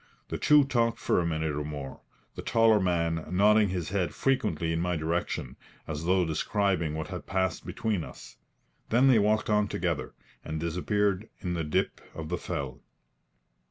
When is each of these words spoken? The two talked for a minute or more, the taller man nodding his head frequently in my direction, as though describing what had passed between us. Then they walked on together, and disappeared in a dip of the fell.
The 0.29 0.39
two 0.39 0.63
talked 0.63 0.97
for 0.97 1.19
a 1.19 1.27
minute 1.27 1.55
or 1.55 1.63
more, 1.63 2.01
the 2.33 2.41
taller 2.41 2.79
man 2.79 3.23
nodding 3.29 3.69
his 3.69 3.89
head 3.89 4.15
frequently 4.15 4.73
in 4.73 4.81
my 4.81 4.95
direction, 4.95 5.57
as 5.87 6.05
though 6.05 6.25
describing 6.25 6.95
what 6.95 7.09
had 7.09 7.27
passed 7.27 7.67
between 7.67 8.03
us. 8.03 8.37
Then 8.89 9.09
they 9.09 9.19
walked 9.19 9.47
on 9.47 9.67
together, 9.67 10.15
and 10.43 10.59
disappeared 10.59 11.29
in 11.41 11.55
a 11.55 11.63
dip 11.63 12.01
of 12.15 12.29
the 12.29 12.39
fell. 12.39 12.81